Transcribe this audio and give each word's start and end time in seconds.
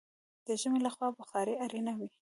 د 0.45 0.47
ژمي 0.61 0.79
له 0.85 0.91
خوا 0.95 1.07
بخارۍ 1.19 1.55
اړینه 1.65 1.93
وي. 1.99 2.09